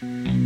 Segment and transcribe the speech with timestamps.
[0.00, 0.37] Mm-hmm.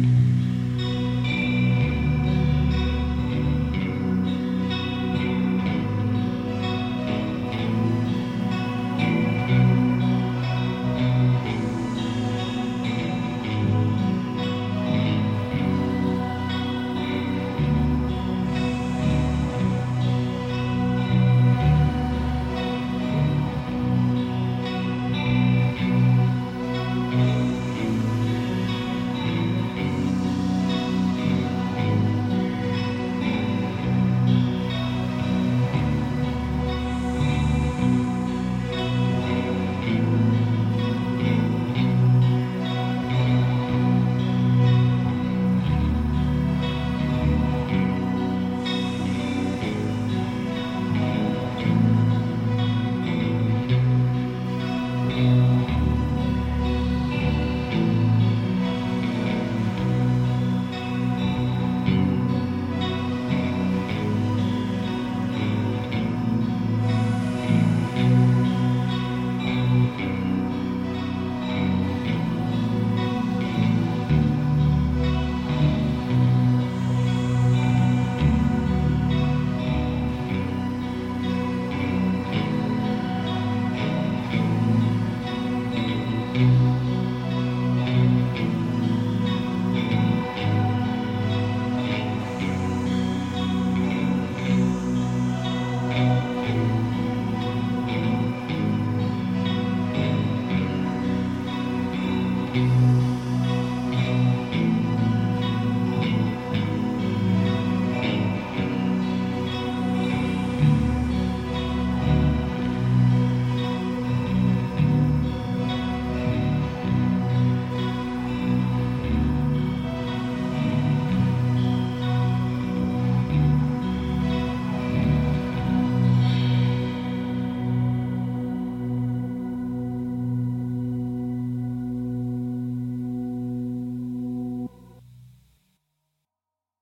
[102.55, 103.12] Música